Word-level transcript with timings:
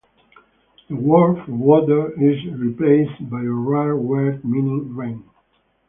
The 0.89 0.95
word 0.95 1.45
for 1.45 1.51
water 1.51 2.11
is 2.19 2.43
replaced 2.57 3.29
by 3.29 3.41
a 3.43 3.51
rare 3.51 3.95
word 3.95 4.43
meaning 4.43 4.95
rain. 4.95 5.23